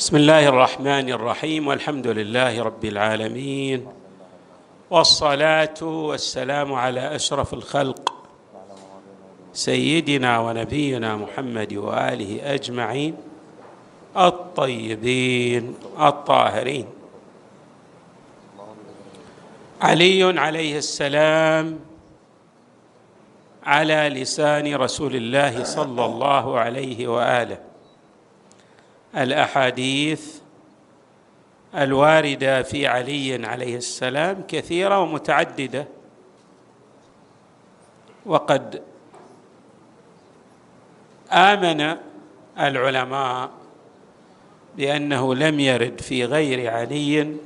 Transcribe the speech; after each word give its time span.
بسم 0.00 0.16
الله 0.16 0.48
الرحمن 0.48 1.10
الرحيم 1.10 1.66
والحمد 1.66 2.06
لله 2.06 2.62
رب 2.62 2.84
العالمين 2.84 3.86
والصلاة 4.90 5.74
والسلام 5.82 6.72
على 6.72 7.16
أشرف 7.16 7.54
الخلق 7.54 8.14
سيدنا 9.52 10.38
ونبينا 10.38 11.16
محمد 11.16 11.74
وآله 11.74 12.54
أجمعين 12.54 13.16
الطيبين 14.16 15.74
الطاهرين. 16.00 16.86
علي 19.82 20.40
عليه 20.40 20.78
السلام 20.78 21.80
على 23.64 24.08
لسان 24.08 24.74
رسول 24.74 25.16
الله 25.16 25.64
صلى 25.64 26.04
الله 26.04 26.58
عليه 26.58 27.08
وآله. 27.08 27.69
الأحاديث 29.16 30.34
الواردة 31.74 32.62
في 32.62 32.86
علي 32.86 33.46
عليه 33.46 33.76
السلام 33.76 34.44
كثيرة 34.48 35.00
ومتعددة. 35.00 35.86
وقد 38.26 38.82
آمن 41.32 41.96
العلماء 42.58 43.50
بأنه 44.76 45.34
لم 45.34 45.60
يرد 45.60 46.00
في 46.00 46.24
غير 46.24 46.70
علي 46.70 47.36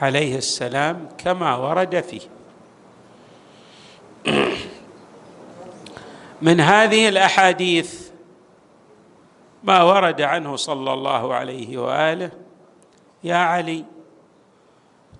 عليه 0.00 0.36
السلام 0.36 1.08
كما 1.18 1.56
ورد 1.56 2.00
فيه. 2.00 2.20
من 6.42 6.60
هذه 6.60 7.08
الأحاديث 7.08 8.05
ما 9.66 9.82
ورد 9.82 10.20
عنه 10.20 10.56
صلى 10.56 10.92
الله 10.92 11.34
عليه 11.34 11.78
وآله 11.78 12.30
يا 13.24 13.36
علي 13.36 13.84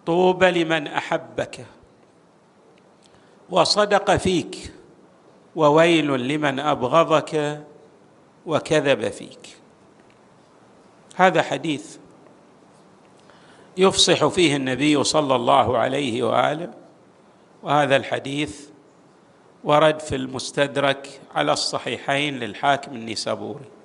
طوبى 0.06 0.50
لمن 0.50 0.86
أحبك 0.86 1.66
وصدق 3.50 4.16
فيك 4.16 4.72
وويل 5.56 6.28
لمن 6.28 6.60
أبغضك 6.60 7.62
وكذب 8.46 9.08
فيك. 9.08 9.56
هذا 11.14 11.42
حديث 11.42 11.96
يفصح 13.76 14.26
فيه 14.26 14.56
النبي 14.56 15.04
صلى 15.04 15.36
الله 15.36 15.78
عليه 15.78 16.22
وآله 16.22 16.70
وهذا 17.62 17.96
الحديث 17.96 18.68
ورد 19.64 20.00
في 20.00 20.16
المستدرك 20.16 21.20
على 21.34 21.52
الصحيحين 21.52 22.38
للحاكم 22.38 22.92
النيسابوري. 22.92 23.75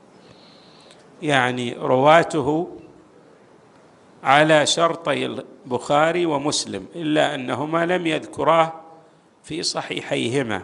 يعني 1.21 1.73
رواته 1.73 2.77
على 4.23 4.65
شرطي 4.65 5.25
البخاري 5.25 6.25
ومسلم 6.25 6.85
إلا 6.95 7.35
أنهما 7.35 7.85
لم 7.85 8.07
يذكراه 8.07 8.73
في 9.43 9.63
صحيحيهما. 9.63 10.63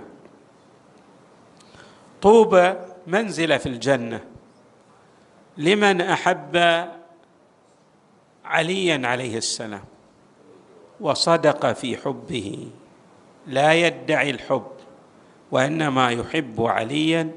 طوبى 2.22 2.74
منزلة 3.08 3.58
في 3.58 3.66
الجنة 3.66 4.24
لمن 5.58 6.02
أحب 6.02 6.86
عليا 8.46 9.08
عليه 9.08 9.38
السلام 9.38 9.84
وصدق 11.00 11.72
في 11.74 11.98
حبه 11.98 12.68
لا 13.48 13.74
يدعي 13.74 14.30
الحب 14.30 14.72
وإنما 15.52 16.12
يحب 16.12 16.62
عليا 16.62 17.32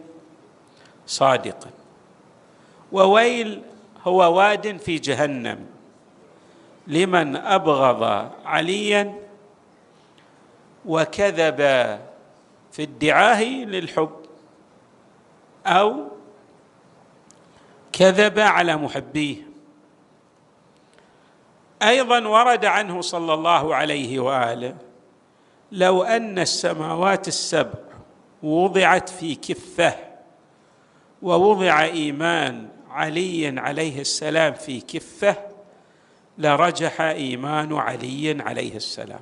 صادقا. 1.06 1.70
وويل 2.92 3.62
هو 4.05 4.36
واد 4.36 4.77
في 4.77 4.98
جهنم. 4.98 5.66
لمن 6.86 7.36
أبغض 7.36 8.30
عليا 8.44 9.14
وكذب 10.87 11.59
في 12.72 12.82
ادعاه 12.82 13.42
للحب 13.42 14.16
أو 15.66 16.09
كذب 17.92 18.38
على 18.38 18.76
محبيه. 18.76 19.50
أيضا 21.82 22.28
ورد 22.28 22.64
عنه 22.64 23.00
صلى 23.00 23.34
الله 23.34 23.75
عليه 23.75 24.20
وآله 24.20 24.76
لو 25.72 26.03
أن 26.03 26.38
السماوات 26.38 27.28
السبع 27.28 27.78
وضعت 28.43 29.09
في 29.09 29.34
كفة 29.34 29.94
ووضع 31.22 31.82
إيمان 31.82 32.69
علي 32.90 33.60
عليه 33.60 34.00
السلام 34.00 34.52
في 34.52 34.80
كفه 34.80 35.36
لرجح 36.38 37.00
إيمان 37.00 37.72
علي 37.72 38.42
عليه 38.42 38.76
السلام. 38.76 39.20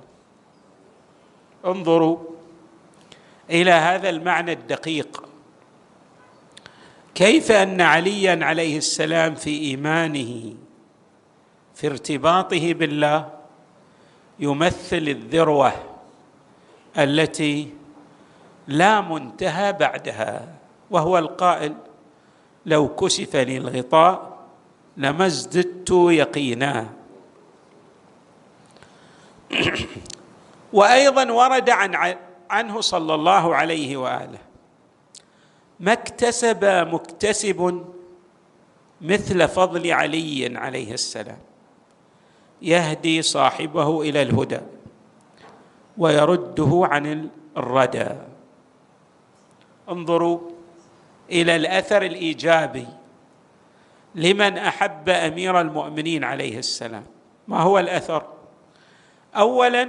انظروا 1.64 2.18
إلى 3.50 3.70
هذا 3.70 4.08
المعنى 4.08 4.52
الدقيق. 4.52 5.28
كيف 7.14 7.52
أن 7.52 7.80
عليا 7.80 8.44
عليه 8.44 8.78
السلام 8.78 9.34
في 9.34 9.50
إيمانه 9.50 10.54
في 11.74 11.86
ارتباطه 11.86 12.72
بالله 12.72 13.30
يمثل 14.38 14.96
الذروة 15.08 15.72
التي 16.98 17.70
لا 18.68 19.00
منتهى 19.00 19.72
بعدها 19.72 20.54
وهو 20.90 21.18
القائل 21.18 21.74
لو 22.68 22.88
كشف 22.94 23.36
لي 23.36 23.56
الغطاء 23.56 24.38
لما 24.96 25.26
ازددت 25.26 25.90
يقينا. 25.90 26.88
وأيضا 30.72 31.32
ورد 31.32 31.70
عن 31.70 32.16
عنه 32.50 32.80
صلى 32.80 33.14
الله 33.14 33.56
عليه 33.56 33.96
وآله 33.96 34.38
ما 35.80 35.92
اكتسب 35.92 36.64
مكتسب 36.64 37.84
مثل 39.00 39.48
فضل 39.48 39.92
علي 39.92 40.56
عليه 40.56 40.92
السلام. 40.92 41.38
يهدي 42.62 43.22
صاحبه 43.22 44.02
إلى 44.02 44.22
الهدى 44.22 44.60
ويرده 45.98 46.82
عن 46.90 47.28
الردى. 47.56 48.08
انظروا 49.88 50.57
إلى 51.30 51.56
الأثر 51.56 52.02
الإيجابي 52.02 52.86
لمن 54.14 54.58
أحب 54.58 55.08
أمير 55.08 55.60
المؤمنين 55.60 56.24
عليه 56.24 56.58
السلام. 56.58 57.04
ما 57.48 57.60
هو 57.60 57.78
الأثر؟ 57.78 58.26
اولا 59.36 59.88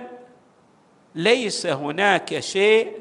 ليس 1.16 1.66
هناك 1.66 2.40
شيء 2.40 2.98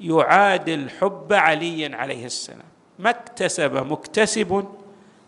يعادل 0.00 0.90
حب 0.90 1.32
علي 1.32 1.94
عليه 1.94 2.26
السلام. 2.26 2.68
ما 2.98 3.10
اكتسب 3.10 3.74
مكتسب 3.74 4.68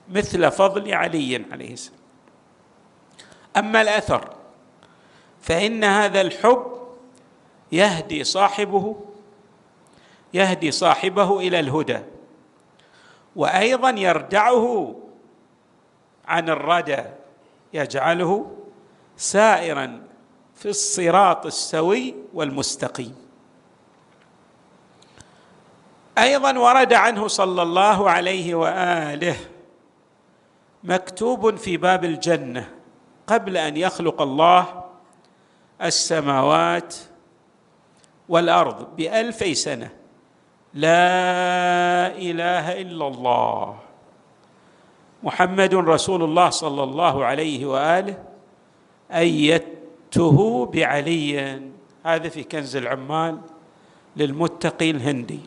مثل 0.08 0.50
فضل 0.50 0.94
علي 0.94 1.44
عليه 1.52 1.72
السلام. 1.72 2.00
أما 3.56 3.82
الأثر 3.82 4.34
فإن 5.40 5.84
هذا 5.84 6.20
الحب 6.20 6.72
يهدي 7.72 8.24
صاحبه 8.24 8.96
يهدي 10.34 10.70
صاحبه 10.70 11.38
إلى 11.38 11.60
الهدى. 11.60 11.98
وأيضا 13.36 13.90
يردعه 13.90 14.96
عن 16.28 16.48
الردى 16.48 17.02
يجعله 17.72 18.56
سائرا 19.16 20.02
في 20.54 20.68
الصراط 20.68 21.46
السوي 21.46 22.14
والمستقيم. 22.34 23.16
أيضا 26.18 26.58
ورد 26.58 26.92
عنه 26.92 27.28
صلى 27.28 27.62
الله 27.62 28.10
عليه 28.10 28.54
وآله 28.54 29.36
مكتوب 30.84 31.56
في 31.56 31.76
باب 31.76 32.04
الجنة 32.04 32.70
قبل 33.26 33.56
أن 33.56 33.76
يخلق 33.76 34.22
الله 34.22 34.84
السماوات 35.82 36.94
والأرض 38.28 38.96
بألفي 38.96 39.54
سنة. 39.54 39.90
لا 40.76 42.12
إله 42.12 42.84
إلا 42.84 43.06
الله. 43.08 43.76
محمد 45.24 45.74
رسول 45.74 46.20
الله 46.22 46.48
صلى 46.50 46.82
الله 46.82 47.14
عليه 47.24 47.60
وآله 47.66 48.16
أيدته 49.08 50.38
بعلي. 50.68 51.32
هذا 52.04 52.28
في 52.28 52.44
كنز 52.44 52.76
العمال 52.76 53.40
للمتقي 54.16 54.90
الهندي. 54.90 55.40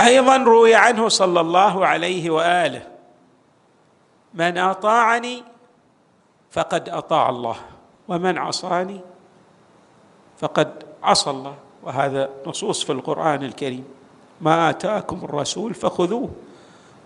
أيضا 0.00 0.36
روي 0.36 0.74
عنه 0.74 1.08
صلى 1.08 1.40
الله 1.40 1.86
عليه 1.86 2.30
وآله 2.30 2.84
من 4.34 4.58
أطاعني 4.58 5.44
فقد 6.50 6.88
أطاع 6.88 7.28
الله 7.28 7.56
ومن 8.08 8.38
عصاني 8.38 9.00
فقد 10.38 10.87
عصى 11.02 11.30
الله. 11.30 11.54
وهذا 11.82 12.30
نصوص 12.46 12.84
في 12.84 12.92
القرآن 12.92 13.42
الكريم. 13.44 13.84
ما 14.40 14.70
آتاكم 14.70 15.24
الرسول 15.24 15.74
فخذوه 15.74 16.30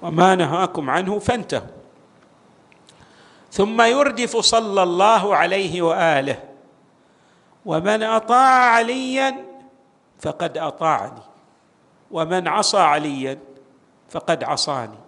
وما 0.02 0.34
نهاكم 0.34 0.90
عنه 0.90 1.18
فانتهوا. 1.18 1.66
ثم 3.52 3.82
يردف 3.82 4.36
صلى 4.36 4.82
الله 4.82 5.36
عليه 5.36 5.82
وآله. 5.82 6.42
ومن 7.66 8.02
أطاع 8.02 8.74
عليا 8.74 9.44
فقد 10.20 10.58
أطاعني. 10.58 11.22
ومن 12.10 12.48
عصى 12.48 12.78
عليا 12.78 13.38
فقد 14.10 14.44
عصاني. 14.44 14.98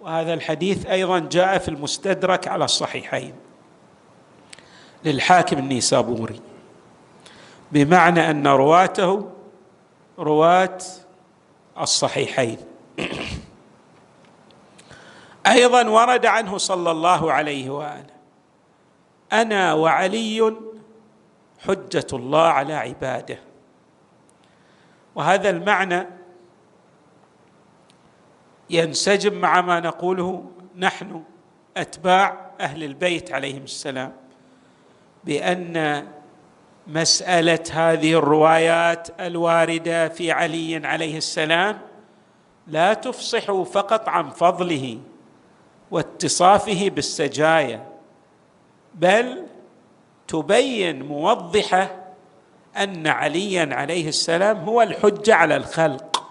وهذا 0.00 0.34
الحديث 0.34 0.86
أيضا 0.86 1.18
جاء 1.18 1.58
في 1.58 1.68
المستدرك 1.68 2.48
على 2.48 2.64
الصحيحين. 2.64 3.34
للحاكم 5.04 5.58
النيسابوري. 5.58 6.40
بمعنى 7.72 8.30
أن 8.30 8.46
رواته 8.46 9.30
رواة 10.18 10.78
الصحيحين. 11.80 12.58
أيضا 15.46 15.88
ورد 15.88 16.26
عنه 16.26 16.58
صلى 16.58 16.90
الله 16.90 17.32
عليه 17.32 17.70
وآله 17.70 18.12
أنا 19.32 19.74
وعلي 19.74 20.56
حجة 21.58 22.06
الله 22.12 22.42
على 22.42 22.74
عباده. 22.74 23.38
وهذا 25.14 25.50
المعنى 25.50 26.06
ينسجم 28.70 29.40
مع 29.40 29.60
ما 29.60 29.80
نقوله 29.80 30.50
نحن 30.76 31.22
أتباع 31.76 32.50
أهل 32.60 32.84
البيت 32.84 33.32
عليهم 33.32 33.62
السلام 33.62 34.12
بأن 35.24 36.06
مسألة 36.86 37.64
هذه 37.70 38.12
الروايات 38.18 39.20
الواردة 39.20 40.08
في 40.08 40.32
علي 40.32 40.86
عليه 40.86 41.16
السلام 41.16 41.78
لا 42.66 42.94
تفصح 42.94 43.62
فقط 43.62 44.08
عن 44.08 44.30
فضله 44.30 44.98
واتصافه 45.90 46.88
بالسجايا 46.88 47.86
بل 48.94 49.46
تبين 50.28 51.02
موضحة 51.02 52.02
أن 52.76 53.06
عليا 53.06 53.74
عليه 53.74 54.08
السلام 54.08 54.56
هو 54.58 54.82
الحجه 54.82 55.34
على 55.34 55.56
الخلق. 55.56 56.24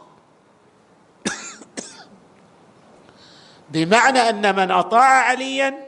بمعنى 3.69 4.19
أن 4.19 4.55
من 4.55 4.71
أطاع 4.71 5.29
عليا 5.29 5.87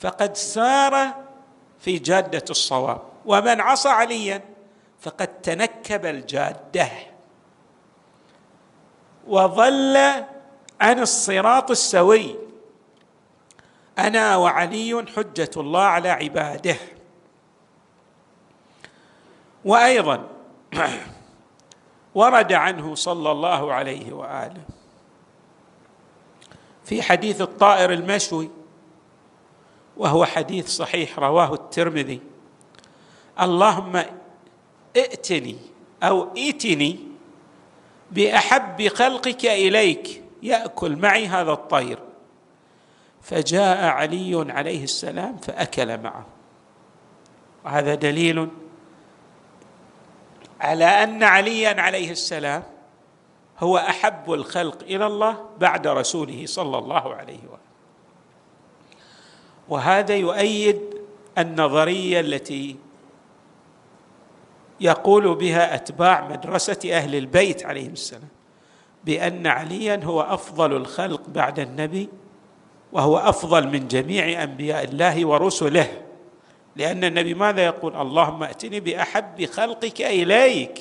فقد 0.00 0.36
سار 0.36 1.14
في 1.80 1.98
جادة 1.98 2.44
الصواب. 2.50 3.13
ومن 3.26 3.60
عصى 3.60 3.88
عليا 3.88 4.42
فقد 5.00 5.28
تنكب 5.42 6.06
الجادة. 6.06 6.88
وظل 9.26 9.96
عن 10.80 10.98
الصراط 10.98 11.70
السوي. 11.70 12.36
أنا 13.98 14.36
وعلي 14.36 15.06
حجة 15.16 15.50
الله 15.56 15.82
على 15.82 16.08
عباده. 16.08 16.76
وأيضا 19.64 20.28
ورد 22.14 22.52
عنه 22.52 22.94
صلى 22.94 23.32
الله 23.32 23.72
عليه 23.72 24.12
وآله 24.12 24.62
في 26.84 27.02
حديث 27.02 27.40
الطائر 27.40 27.92
المشوي 27.92 28.50
وهو 29.96 30.24
حديث 30.24 30.68
صحيح 30.68 31.18
رواه 31.18 31.54
الترمذي. 31.54 32.33
اللهم 33.40 34.02
ائتني 34.96 35.56
أو 36.02 36.28
ائتني 36.36 36.98
بأحب 38.10 38.88
خلقك 38.88 39.46
إليك 39.46 40.22
يأكل 40.42 40.96
معي 40.96 41.26
هذا 41.26 41.52
الطير. 41.52 41.98
فجاء 43.22 43.84
علي 43.84 44.52
عليه 44.52 44.84
السلام 44.84 45.36
فأكل 45.36 45.98
معه. 45.98 46.26
وهذا 47.64 47.94
دليل 47.94 48.48
على 50.60 50.84
أن 50.84 51.22
عليا 51.22 51.80
عليه 51.80 52.10
السلام 52.10 52.62
هو 53.58 53.78
أحب 53.78 54.32
الخلق 54.32 54.82
إلى 54.82 55.06
الله 55.06 55.44
بعد 55.58 55.86
رسوله 55.86 56.46
صلى 56.46 56.78
الله 56.78 57.14
عليه 57.14 57.38
وسلم. 57.38 57.58
وهذا 59.68 60.16
يؤيد 60.16 60.80
النظرية 61.38 62.20
التي 62.20 62.76
يقول 64.80 65.34
بها 65.34 65.74
أتباع 65.74 66.28
مدرسة 66.28 66.78
أهل 66.92 67.14
البيت 67.14 67.66
عليهم 67.66 67.92
السلام 67.92 68.28
بأن 69.04 69.46
عليا 69.46 70.00
هو 70.04 70.20
أفضل 70.20 70.76
الخلق 70.76 71.28
بعد 71.28 71.58
النبي 71.58 72.08
وهو 72.92 73.18
أفضل 73.18 73.68
من 73.68 73.88
جميع 73.88 74.42
أنبياء 74.42 74.84
الله 74.84 75.24
ورسله. 75.26 76.02
لأن 76.76 77.04
النبي 77.04 77.34
ماذا 77.34 77.64
يقول؟ 77.64 77.96
اللهم 77.96 78.42
أتني 78.42 78.80
بأحب 78.80 79.44
خلقك 79.44 80.00
إليك 80.00 80.80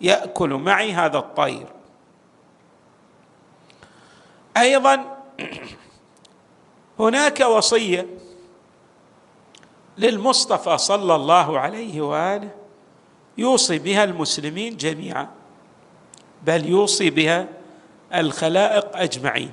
يأكل 0.00 0.48
معي 0.48 0.92
هذا 0.92 1.18
الطير. 1.18 1.66
أيضا 4.56 5.18
هناك 7.00 7.40
وصية 7.40 8.06
للمصطفى 9.98 10.78
صلى 10.78 11.14
الله 11.14 11.58
عليه 11.58 12.00
وآله 12.00 12.63
يوصي 13.38 13.78
بها 13.78 14.04
المسلمين 14.04 14.76
جميعا 14.76 15.28
بل 16.46 16.66
يوصي 16.66 17.10
بها 17.10 17.46
الخلائق 18.14 18.96
أجمعين. 18.96 19.52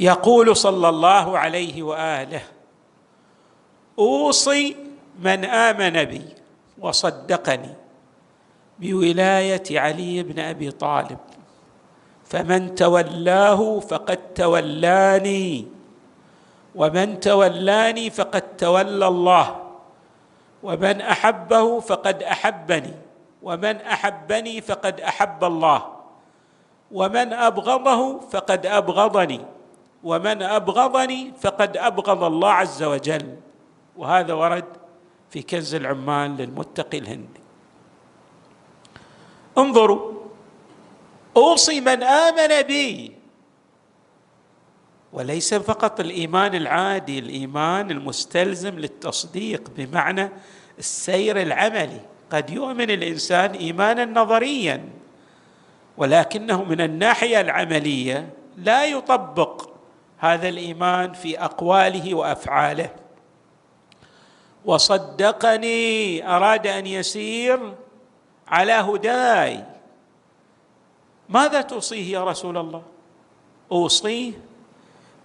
يقول 0.00 0.56
صلى 0.56 0.88
الله 0.88 1.38
عليه 1.38 1.82
وآله 1.82 2.42
أوصي 3.98 4.76
من 5.20 5.44
آمن 5.44 6.04
بي 6.04 6.24
وصدقني 6.78 7.74
بولاية 8.78 9.80
علي 9.80 10.22
بن 10.22 10.38
أبي 10.38 10.70
طالب 10.70 11.18
فمن 12.24 12.74
تولاه 12.74 13.80
فقد 13.80 14.34
تولاني 14.34 15.66
ومن 16.74 17.20
تولاني 17.20 18.10
فقد 18.10 18.56
تولى 18.56 19.06
الله. 19.06 19.63
ومن 20.64 21.00
أحبه 21.00 21.80
فقد 21.80 22.22
أحبني 22.22 22.94
ومن 23.42 23.76
أحبني 23.76 24.60
فقد 24.60 25.00
أحب 25.00 25.44
الله 25.44 25.80
ومن 26.92 27.32
أبغضه 27.32 28.20
فقد 28.32 28.66
أبغضني 28.66 29.40
ومن 30.04 30.42
أبغضني 30.42 31.32
فقد 31.40 31.76
أبغض 31.76 32.22
الله 32.24 32.50
عز 32.52 32.82
وجل. 32.82 33.36
وهذا 33.96 34.32
ورد 34.32 34.64
في 35.30 35.42
كنز 35.42 35.74
العمال 35.74 36.36
للمتقي 36.36 36.98
الهندي. 36.98 37.42
انظروا 39.58 40.12
أوصي 41.36 41.80
من 41.80 42.02
آمن 42.02 42.62
بي 42.62 43.16
وليس 45.14 45.54
فقط 45.54 46.00
الإيمان 46.00 46.54
العادي 46.54 47.18
الإيمان 47.18 47.90
المستلزم 47.90 48.78
للتصديق 48.78 49.70
بمعنى 49.76 50.30
السير 50.78 51.42
العملي. 51.42 52.00
قد 52.32 52.50
يؤمن 52.50 52.90
الإنسان 52.90 53.50
إيمانا 53.50 54.04
نظريا 54.04 54.88
ولكنه 55.96 56.64
من 56.64 56.80
الناحية 56.80 57.40
العملية 57.40 58.28
لا 58.56 58.84
يطبق 58.84 59.70
هذا 60.18 60.48
الإيمان 60.48 61.12
في 61.12 61.38
أقواله 61.40 62.14
وأفعاله. 62.14 62.90
وصدقني 64.64 66.28
أراد 66.28 66.66
أن 66.66 66.86
يسير 66.86 67.74
على 68.48 68.72
هداي. 68.72 69.64
ماذا 71.28 71.60
توصيه 71.60 72.12
يا 72.12 72.24
رسول 72.24 72.56
الله؟ 72.56 72.82
أوصيه 73.72 74.32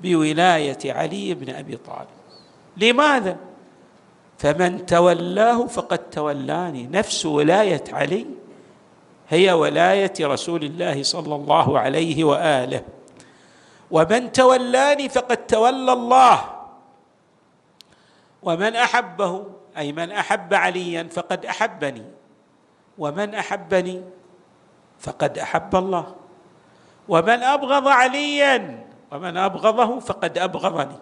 بولاية 0.01 0.77
علي 0.86 1.34
بن 1.34 1.56
أبي 1.56 1.77
طالب. 1.77 2.08
لماذا؟ 2.77 3.38
فمن 4.38 4.86
تولاه 4.86 5.68
فقد 5.68 6.10
تولاني. 6.10 6.88
نفس 6.88 7.25
ولاية 7.25 7.84
علي 7.91 8.25
هي 9.29 9.51
ولاية 9.51 10.13
رسول 10.22 10.63
الله 10.63 11.03
صلى 11.03 11.36
الله 11.36 11.79
عليه 11.79 12.24
وآله. 12.24 12.84
ومن 13.91 14.32
تولاني 14.32 15.10
فقد 15.10 15.48
تولى 15.48 15.94
الله. 15.94 16.39
ومن 18.44 18.75
أحبه 18.75 19.46
أي 19.77 19.91
من 19.91 20.12
أحب 20.12 20.53
عليا 20.53 21.03
فقد 21.12 21.46
أحبني. 21.46 22.06
ومن 22.98 23.36
أحبني 23.36 24.01
فقد 25.00 25.38
أحب 25.38 25.75
الله. 25.75 26.15
ومن 27.08 27.44
أبغض 27.44 27.88
عليا 27.88 28.88
ومن 29.12 29.38
أبغضه 29.38 30.00
فقد 30.00 30.38
أبغضني. 30.38 30.98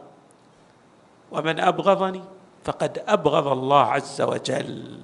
ومن 1.32 1.60
أبغضني 1.60 2.24
فقد 2.64 3.04
أبغض 3.08 3.48
الله 3.48 3.82
عز 3.82 4.22
وجل. 4.22 5.00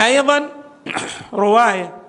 أيضا 0.00 0.48
رواية 1.32 2.04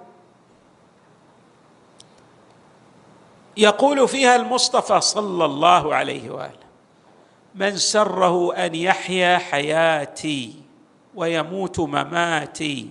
يقول 3.58 4.08
فيها 4.08 4.36
المصطفى 4.36 5.02
صلى 5.02 5.46
الله 5.46 5.96
عليه 5.96 6.30
وآله 6.30 6.66
من 7.56 7.78
سره 7.78 8.54
أن 8.54 8.76
يحيا 8.76 9.38
حياتي 9.38 10.54
ويموت 11.16 11.80
مماتي 11.80 12.90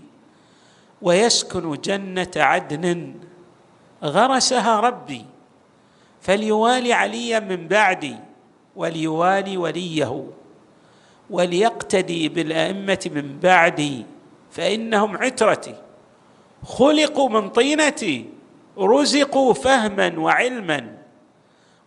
ويسكن 1.02 1.73
جنة 1.73 2.30
عدن 2.37 3.14
غرسها 4.04 4.80
ربي 4.80 5.25
فليوالي 6.20 6.92
عليا 6.92 7.40
من 7.40 7.68
بعدي 7.68 8.16
وليوالي 8.76 9.56
وليه 9.56 10.25
وليقتدي 11.30 12.28
بالأئمة 12.28 13.11
من 13.14 13.38
بعدي 13.42 14.06
فإنهم 14.50 15.16
عترتي 15.16 15.75
خلقوا 16.64 17.28
من 17.28 17.49
طينتي 17.49 18.28
رزقوا 18.78 19.54
فهما 19.54 20.18
وعلما 20.18 20.99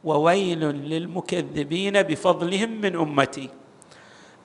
وويل 0.04 0.60
للمكذبين 0.60 2.04
بفضلهم 2.04 2.82
من 2.82 2.96
أمتي 2.96 3.50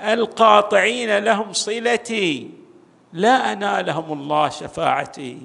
القاطعين 0.00 1.18
لهم 1.18 1.52
صلتي 1.52 2.50
لا 3.12 3.52
أنالهم 3.52 4.20
الله 4.20 4.48
شفاعتي. 4.48 5.38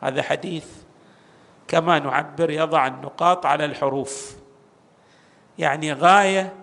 هذا 0.00 0.22
حديث 0.22 0.64
كما 1.70 1.98
نعبر 1.98 2.50
يضع 2.50 2.86
النقاط 2.86 3.46
على 3.46 3.64
الحروف. 3.64 4.36
يعني 5.58 5.92
غاية 5.92 6.54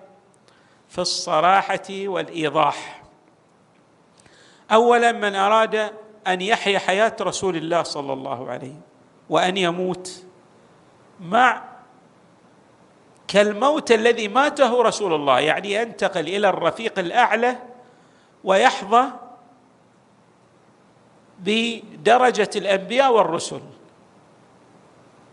في 0.90 1.02
الصراحة 1.02 1.88
والإيضاح. 1.90 3.04
اولا 4.72 5.12
من 5.12 5.36
أراد 5.36 5.92
أن 6.28 6.42
يحيا 6.42 6.80
حياة 6.80 7.16
رسول 7.22 7.56
الله 7.56 7.84
صلى 7.84 8.14
الله 8.14 8.50
عليه 8.50 8.76
وأن 9.30 9.58
يموت 9.58 10.24
مع 11.20 11.64
كالموت 13.28 13.92
الذي 13.92 14.28
ماته 14.28 14.82
رسول 14.82 15.14
الله 15.14 15.40
يعني 15.40 15.74
ينتقل 15.74 16.28
إلى 16.28 16.50
الرفيق 16.50 17.00
الأعلى 17.00 17.56
ويحظى 18.44 19.06
بدرجة 21.40 22.50
الأنبياء 22.56 23.14
والرسل. 23.14 23.62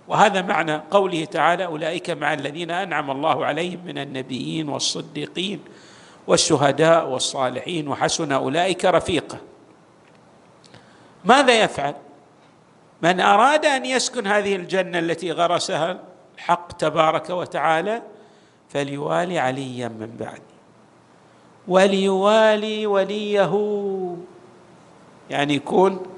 وهذا 0.08 0.42
معنى 0.42 0.76
قوله 0.90 1.24
تعالى 1.24 1.64
أولئك 1.64 2.10
مع 2.10 2.34
الذين 2.34 2.70
أنعم 2.70 3.10
الله 3.10 3.44
عليهم 3.44 3.80
من 3.84 3.98
النبيين 3.98 4.68
والصديقين 4.68 5.60
والشهداء 6.26 7.08
والصالحين 7.08 7.88
وحسن 7.88 8.32
أولئك 8.32 8.84
رفيقا. 8.84 9.38
ماذا 11.24 11.62
يفعل؟ 11.62 11.94
من 13.02 13.20
أراد 13.20 13.64
أن 13.64 13.84
يسكن 13.84 14.26
هذه 14.26 14.56
الجنة 14.56 14.98
التي 14.98 15.32
غرسها 15.32 16.00
الحق 16.34 16.72
تبارك 16.72 17.30
وتعالى 17.30 18.02
فليوالي 18.68 19.38
عليا 19.38 19.88
من 19.88 20.16
بعد 20.20 20.40
وليوالي 21.68 22.86
وليه. 22.86 23.52
يعني 25.30 25.54
يكون 25.54 26.13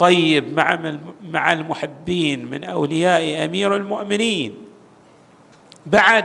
طيب 0.00 0.56
مع 0.56 0.98
مع 1.22 1.52
المحبين 1.52 2.44
من 2.44 2.64
أولياء 2.64 3.44
أمير 3.44 3.76
المؤمنين. 3.76 4.54
بعد 5.86 6.24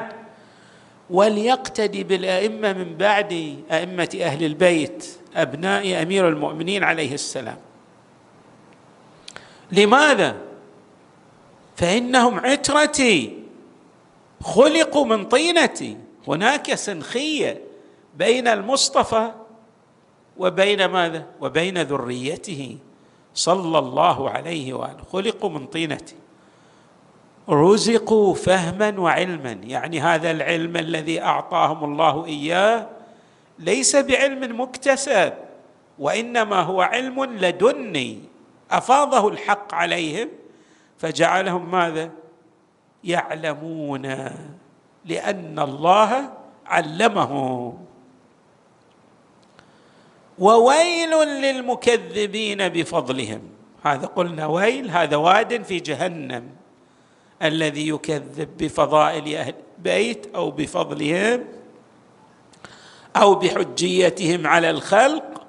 وليقتدي 1.09 2.03
بالأئمة 2.03 2.73
من 2.73 2.97
بعد 2.97 3.59
أئمة 3.71 4.17
أهل 4.21 4.43
البيت 4.43 5.17
أبناء 5.35 6.01
أمير 6.01 6.29
المؤمنين 6.29 6.83
عليه 6.83 7.13
السلام. 7.13 7.57
لماذا؟ 9.71 10.35
فإنهم 11.75 12.39
عترتي 12.39 13.39
خلقوا 14.43 15.05
من 15.05 15.25
طينتي. 15.25 15.97
هناك 16.27 16.75
سنخية 16.75 17.61
بين 18.17 18.47
المصطفى 18.47 19.31
وبين 20.37 20.85
ماذا؟ 20.85 21.25
وبين 21.41 21.81
ذريته. 21.81 22.77
صلى 23.35 23.79
الله 23.79 24.29
عليه 24.29 24.73
وآله. 24.73 25.03
خلقوا 25.11 25.49
من 25.49 25.67
طينته 25.67 26.15
رزقوا 27.49 28.33
فهما 28.33 28.99
وعلما. 28.99 29.51
يعني 29.51 30.01
هذا 30.01 30.31
العلم 30.31 30.77
الذي 30.77 31.21
أعطاهم 31.21 31.83
الله 31.83 32.25
إياه 32.25 32.87
ليس 33.59 33.95
بعلم 33.95 34.61
مكتسب 34.61 35.33
وإنما 35.99 36.59
هو 36.61 36.81
علم 36.81 37.23
لدني. 37.23 38.19
أفاضه 38.71 39.27
الحق 39.27 39.73
عليهم 39.73 40.29
فجعلهم 40.97 41.71
ماذا؟ 41.71 42.09
يعلمون 43.03 44.05
لأن 45.05 45.59
الله 45.59 46.29
علمهم. 46.65 47.85
وويل 50.39 51.09
للمكذبين 51.27 52.69
بفضلهم. 52.69 53.41
هذا 53.83 54.05
قلنا 54.05 54.45
ويل 54.45 54.89
هذا 54.91 55.15
واد 55.15 55.63
في 55.63 55.79
جهنم. 55.79 56.49
الذي 57.41 57.87
يكذب 57.89 58.57
بفضائل 58.57 59.35
أهل 59.35 59.53
البيت 59.77 60.35
أو 60.35 60.51
بفضلهم 60.51 61.45
أو 63.15 63.35
بحجيتهم 63.35 64.47
على 64.47 64.69
الخلق 64.69 65.47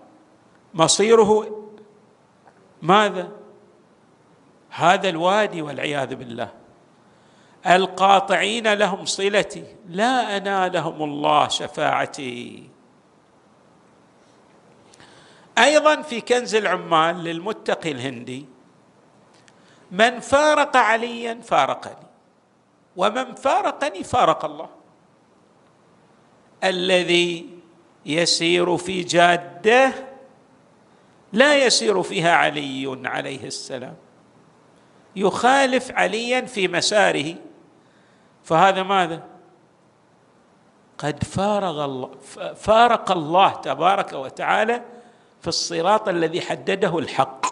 مصيره 0.74 1.62
ماذا؟ 2.82 3.28
هذا 4.70 5.08
الوادي 5.08 5.62
والعياذ 5.62 6.14
بالله. 6.14 6.48
القاطعين 7.66 8.72
لهم 8.72 9.04
صلتي 9.04 9.64
لا 9.88 10.36
أنالهم 10.36 11.02
الله 11.02 11.48
شفاعتي. 11.48 12.70
أيضا 15.58 16.02
في 16.02 16.20
كنز 16.20 16.54
العمال 16.54 17.24
للمتقي 17.24 17.90
الهندي 17.90 18.46
من 19.90 20.20
فارق 20.20 20.76
عليا 20.76 21.40
فارقني 21.42 22.06
ومن 22.96 23.34
فارقني 23.34 24.04
فارق 24.04 24.44
الله. 24.44 24.68
الذي 26.64 27.48
يسير 28.06 28.76
في 28.76 29.02
جادة 29.02 29.92
لا 31.32 31.56
يسير 31.56 32.02
فيها 32.02 32.36
علي 32.36 33.00
عليه 33.04 33.44
السلام. 33.44 33.96
يخالف 35.16 35.92
عليا 35.92 36.40
في 36.40 36.68
مساره. 36.68 37.34
فهذا 38.44 38.82
ماذا؟ 38.82 39.22
قد 40.98 41.24
فارغ 41.24 41.84
الله 41.84 42.10
فارق 42.54 43.10
الله 43.10 43.52
تبارك 43.52 44.12
وتعالى 44.12 44.82
في 45.40 45.48
الصراط 45.48 46.08
الذي 46.08 46.40
حدده 46.40 46.98
الحق. 46.98 47.46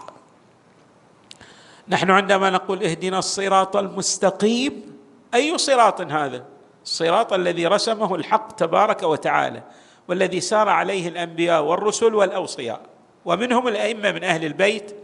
نحن 1.88 2.10
عندما 2.10 2.50
نقول 2.50 2.84
اهدنا 2.84 3.18
الصراط 3.18 3.76
المستقيم 3.76 4.98
أي 5.34 5.58
صراط 5.58 6.00
هذا؟ 6.00 6.44
الصراط 6.84 7.32
الذي 7.32 7.66
رسمه 7.66 8.14
الحق 8.14 8.52
تبارك 8.52 9.02
وتعالى 9.02 9.62
والذي 10.08 10.40
سار 10.40 10.68
عليه 10.68 11.08
الأنبياء 11.08 11.62
والرسل 11.62 12.14
والأوصياء 12.14 12.80
ومنهم 13.24 13.68
الأئمة 13.68 14.12
من 14.12 14.24
أهل 14.24 14.44
البيت 14.44 14.96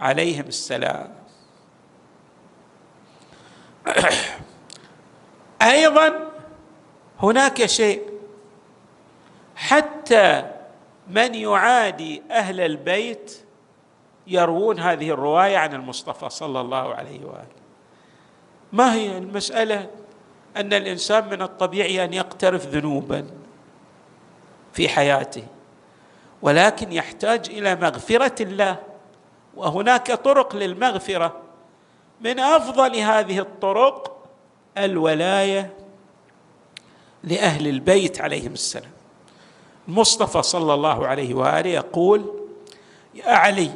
عليهم 0.00 0.44
السلام. 0.46 1.14
أيضا 5.62 6.30
هناك 7.22 7.66
شيء 7.66 8.02
حتى 9.56 10.50
من 11.08 11.34
يعادي 11.34 12.22
أهل 12.30 12.60
البيت 12.60 13.44
يروون 14.26 14.80
هذه 14.80 15.10
الرواية 15.10 15.56
عن 15.56 15.74
المصطفى 15.74 16.30
صلى 16.30 16.60
الله 16.60 16.94
عليه 16.94 17.24
وآله. 17.24 17.58
ما 18.72 18.94
هي 18.94 19.18
المسألة؟ 19.18 19.90
أن 20.56 20.72
الإنسان 20.72 21.28
من 21.28 21.42
الطبيعي 21.42 22.04
أن 22.04 22.12
يقترف 22.12 22.66
ذنوبا 22.66 23.26
في 24.72 24.88
حياته 24.88 25.44
ولكن 26.42 26.92
يحتاج 26.92 27.50
إلى 27.50 27.76
مغفرة 27.76 28.42
الله 28.42 28.76
وهناك 29.56 30.12
طرق 30.12 30.56
للمغفرة. 30.56 31.40
من 32.20 32.40
أفضل 32.40 32.96
هذه 32.96 33.38
الطرق 33.38 34.28
الولاية 34.78 35.74
لأهل 37.24 37.68
البيت 37.68 38.20
عليهم 38.20 38.52
السلام. 38.52 38.97
المصطفى 39.88 40.42
صلى 40.42 40.74
الله 40.74 41.06
عليه 41.06 41.34
وآله 41.34 41.70
يقول 41.70 42.24
يا 43.14 43.30
علي 43.30 43.70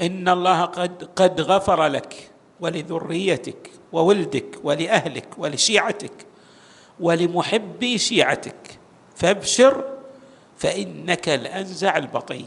إن 0.00 0.28
الله 0.28 0.64
قد 0.64 1.08
قد 1.16 1.40
غفر 1.40 1.86
لك 1.86 2.30
ولذريتك 2.60 3.70
وولدك 3.92 4.58
ولأهلك 4.64 5.28
ولشيعتك 5.38 6.26
ولمحبي 7.00 7.98
شيعتك 7.98 8.78
فابشر 9.16 9.84
فإنك 10.58 11.28
الانزع 11.28 11.96
البطي 11.96 12.44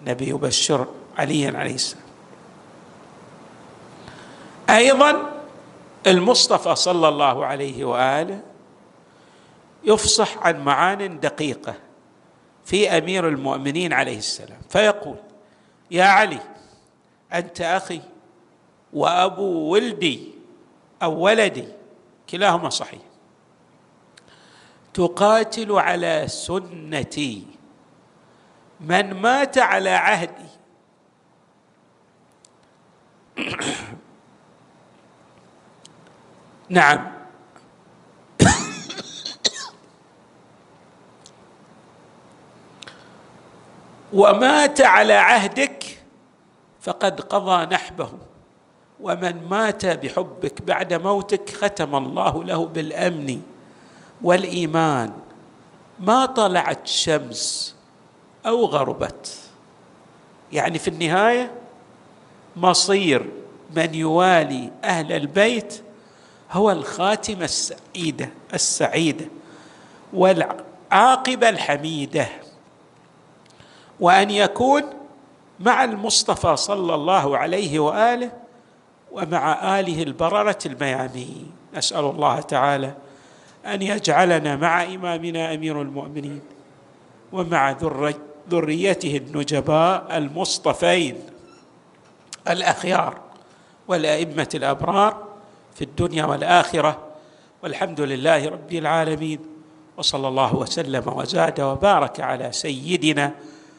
النبي 0.00 0.28
يبشر 0.28 0.86
عليا 1.18 1.58
عليه 1.58 1.74
السلام. 1.74 2.02
أيضا 4.70 5.32
المصطفى 6.06 6.76
صلى 6.76 7.08
الله 7.08 7.46
عليه 7.46 7.84
وآله 7.84 8.40
يفصح 9.86 10.38
عن 10.38 10.64
معان 10.64 11.20
دقيقة 11.20 11.74
في 12.64 12.98
أمير 12.98 13.28
المؤمنين 13.28 13.92
عليه 13.92 14.18
السلام 14.18 14.60
فيقول 14.70 15.16
يا 15.90 16.04
علي 16.04 16.40
أنت 17.32 17.60
أخي 17.60 18.00
وأبو 18.92 19.72
ولدي 19.72 20.34
أو 21.02 21.20
ولدي 21.20 21.68
كلاهما 22.30 22.70
صحيح. 22.70 23.00
تقاتل 24.94 25.72
على 25.72 26.24
سنتي. 26.28 27.46
من 28.80 29.14
مات 29.14 29.58
على 29.58 29.90
عهدي. 29.90 30.46
نعم. 36.68 37.15
ومات 44.16 44.80
على 44.80 45.12
عهدك 45.12 45.84
فقد 46.80 47.20
قضى 47.20 47.74
نحبه. 47.74 48.08
ومن 49.00 49.48
مات 49.48 49.86
بحبك 49.86 50.62
بعد 50.62 50.94
موتك 50.94 51.50
ختم 51.50 51.96
الله 51.96 52.44
له 52.44 52.66
بالأمن 52.66 53.42
والإيمان. 54.22 55.12
ما 56.00 56.26
طلعت 56.26 56.86
شمس 56.86 57.74
أو 58.46 58.64
غربت. 58.64 59.36
يعني 60.52 60.78
في 60.78 60.88
النهاية 60.88 61.50
مصير 62.56 63.30
من 63.76 63.94
يوالي 63.94 64.72
أهل 64.84 65.12
البيت 65.12 65.82
هو 66.52 66.70
الخاتمة 66.70 67.44
السعيدة 67.44 68.28
السعيدة 68.54 69.24
والعاقبة 70.12 71.48
الحميدة. 71.48 72.28
وأن 74.00 74.30
يكون 74.30 74.82
مع 75.60 75.84
المصطفى 75.84 76.56
صلى 76.56 76.94
الله 76.94 77.38
عليه 77.38 77.78
وآله 77.78 78.30
ومع 79.12 79.78
آله 79.80 80.02
البررة 80.02 80.58
الميامين. 80.66 81.52
نسال 81.74 82.04
الله 82.04 82.40
تعالى 82.40 82.94
أن 83.66 83.82
يجعلنا 83.82 84.56
مع 84.56 84.84
إمامنا 84.84 85.54
أمير 85.54 85.82
المؤمنين 85.82 86.40
ومع 87.32 87.76
ذريته 88.50 89.16
النجباء 89.16 90.06
المصطفين 90.16 91.16
الأخيار 92.48 93.18
والأئمة 93.88 94.48
الأبرار 94.54 95.26
في 95.74 95.84
الدنيا 95.84 96.24
والآخرة. 96.24 96.98
والحمد 97.62 98.00
لله 98.00 98.48
رب 98.48 98.72
العالمين. 98.72 99.38
وصلى 99.96 100.28
الله 100.28 100.54
وسلم 100.56 101.02
وزاد 101.06 101.60
وبارك 101.60 102.20
على 102.20 102.52
سيدنا 102.52 103.32